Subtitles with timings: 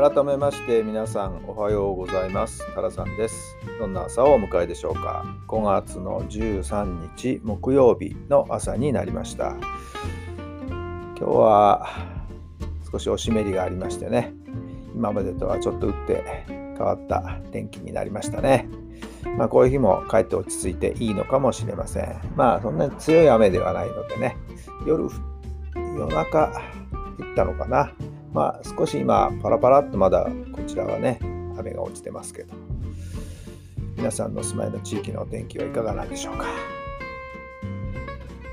[0.00, 2.64] 改めまして皆さんおはようございます。
[2.72, 3.56] タラさんです。
[3.80, 5.24] どんな朝をお迎えでしょうか。
[5.48, 9.56] 5月の13日木曜日の朝になりました。
[10.68, 11.84] 今日は
[12.92, 14.32] 少しお湿りがありましてね。
[14.94, 18.68] 今までとはちょっと打って変わった天気になりましたね。
[19.36, 22.20] まあこういう日も帰って落ち着いていいのかもしれません。
[22.36, 24.36] まあそんなに強い雨ではないのでね。
[24.86, 25.08] 夜
[25.74, 26.52] 夜中
[27.18, 27.92] 降ったのかな。
[28.32, 31.18] まあ、少し今、パラパラっとまだこちらはね、
[31.58, 32.54] 雨が落ちてますけど、
[33.96, 36.46] 皆さんのお住まいの地域のお天気はいかがなんでしょうか。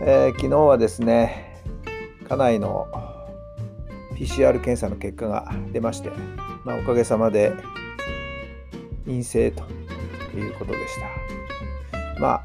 [0.00, 1.62] えー、昨日はですね、
[2.28, 2.88] 家内の
[4.14, 6.10] PCR 検査の結果が出まして、
[6.64, 7.52] まあ、おかげさまで
[9.04, 9.64] 陰性と
[10.36, 12.20] いうことでした。
[12.20, 12.42] まあ、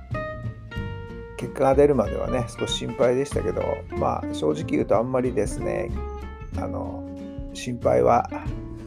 [1.37, 5.89] 結果が出るまではね、少し心配でしたけど、まあ、正直言うとあんまりですね、
[6.57, 7.03] あの
[7.59, 8.29] 心配は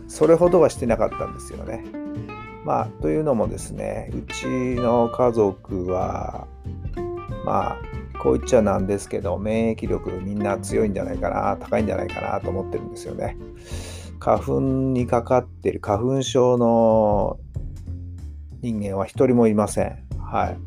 [0.09, 1.85] それほどはしてなかったんですよね。
[2.65, 6.47] まあというのもですねうちの家族は
[7.45, 7.77] まあ
[8.23, 13.37] こう言っちゃなんですけど免疫力みんな強いんじゃないかな高いんじゃないかなと思ってるんですよね。
[14.21, 17.41] 花粉にかかってる花粉症の
[18.61, 19.99] 人間は一人もいません。
[20.21, 20.59] はい。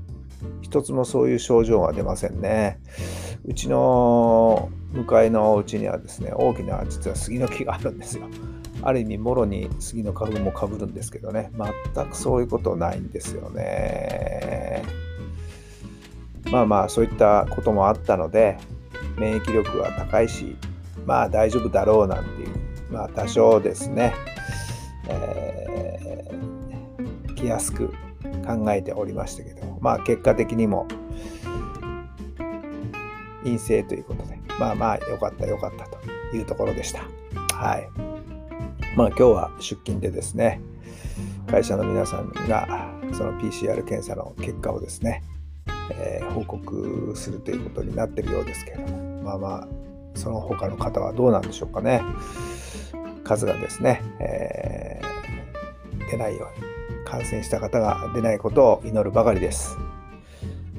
[0.61, 2.80] 一つもそういう症状は出ませんね。
[3.45, 8.26] うちの向かいのお家にはですね、大きな実は杉の木があるんですよ。
[8.82, 11.52] ある意味、もろに杉の花粉もかぶるんですけどね、
[11.94, 14.84] 全くそういうことないんですよね。
[16.52, 18.58] まあまあ、そういったこともあったので、
[19.17, 20.55] 免疫力は高いし、
[21.05, 22.50] まあ大丈夫だろうなんていう、
[22.92, 24.14] まあ多少ですね、
[25.10, 27.89] えー、気安く
[28.45, 30.88] 考えておりましたけど、まあ結果的にも
[33.44, 35.99] 陰性ということで、まあまあ良かった良かったと
[36.36, 37.04] いうところでした。
[37.55, 37.89] はい。
[38.95, 40.61] まあ今日は出勤でですね、
[41.48, 45.23] 会社の皆さんがその PCR 検査の結果をですね、
[45.92, 49.67] えー、報告するということになってるようですけれども、まあまあ、
[50.16, 52.02] その他の方はどうなんでしょうかね。
[53.23, 56.66] 数がですね、えー、出ないように、
[57.05, 59.77] 感染した方が出ないことを祈るばかりです。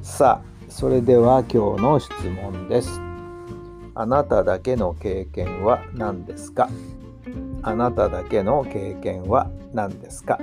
[0.02, 3.05] さあ、それでは今日の質問です。
[3.98, 6.68] あなただけの経験は何ですか？
[7.62, 10.38] あなただけの経験は何ですか？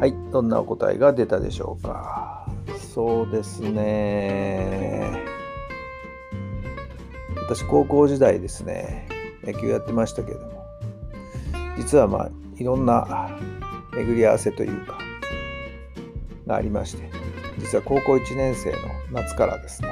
[0.00, 2.44] はい、どんなお答えが出たでしょうか？
[2.76, 5.12] そうですね。
[7.46, 9.06] 私高校時代ですね
[9.52, 10.64] 野球やってましたけれども
[11.76, 13.30] 実はまあいろんな
[13.92, 14.98] 巡り合わせというか
[16.46, 17.10] がありまして
[17.58, 18.78] 実は高校1年生の
[19.12, 19.88] 夏からですね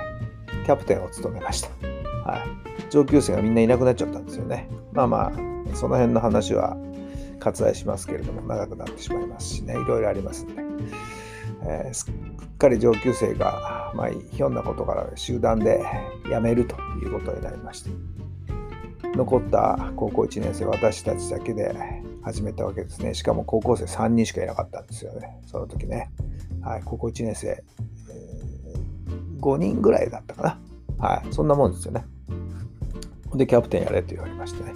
[0.64, 1.68] キャプテンを務めました、
[2.30, 4.68] はい、上級生がみんないなくなっちゃったんですよね。
[4.92, 6.76] まあまあその辺の話は
[7.40, 9.74] 割愛しますけれども長くなってしまいますしね。
[9.74, 10.62] いろいろありますんで、
[11.64, 15.84] えー、すっかり上級生が、まあ、ひょんなことから集団で
[16.24, 17.90] 辞めるということになりまして。
[19.18, 21.74] 残った高校1年生私たちだけで
[22.22, 23.14] 始めたわけですね。
[23.14, 25.40] しかも高校生3人しかいなかったんですよね。
[25.44, 26.12] その時ね、
[26.62, 27.64] はい、高校1年生、
[29.40, 30.42] 5人ぐらいだったか
[30.98, 31.04] な。
[31.04, 31.34] はい。
[31.34, 32.04] そんなもんですよね。
[33.34, 34.72] でキャプテンやれと言われましてね、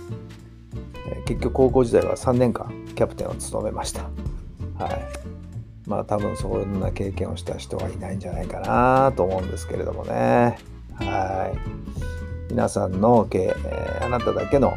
[1.06, 4.02] え、結局高校時代は3年間キャプテンを務めました。
[4.02, 5.88] はい。
[5.88, 10.58] まあ多分そんな経験をした人はいないんじゃないかなと思うんですけれどもね。
[10.96, 12.21] はい。
[12.52, 14.74] 皆さんの、えー、あなただけの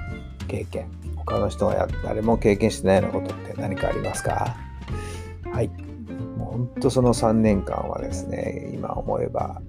[0.47, 4.55] 経験、他の人がや誰も経験してないようなことって何かありますか？
[5.51, 5.67] はい。
[6.37, 9.61] もう本当その3年間はですね、今思えば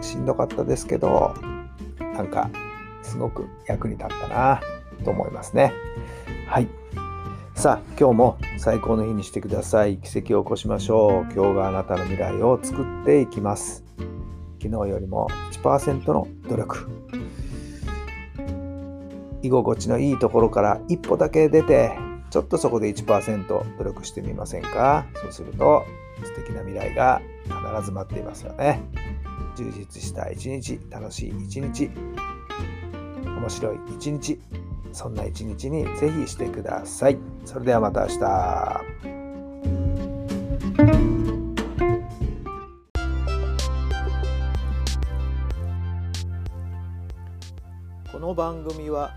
[0.00, 1.34] しんどかったですけど、
[1.98, 2.48] なんか
[3.02, 4.60] すごく役に立ったな
[5.04, 5.72] と思いますね。
[6.46, 6.68] はい。
[7.56, 9.96] さあ、今日も最高の日にしてください。
[9.96, 11.32] 奇跡を起こしましょう。
[11.34, 13.84] 今日があなたの未来を作っていきます。
[14.62, 15.26] 昨日よりも
[15.60, 16.88] 1%の努力
[19.48, 21.96] 居心地のいいところから一歩だけ出て
[22.30, 25.06] ちょっとそこで1%努力してみませんか？
[25.14, 25.86] そうすると
[26.22, 28.82] 素敵な未来が必ず待っていますよね。
[29.56, 31.90] 充実した一日楽しい一日
[33.24, 34.38] 面白い一日
[34.92, 37.18] そんな一日にぜひしてください。
[37.46, 38.18] それではまた明日。
[48.12, 49.16] この番組は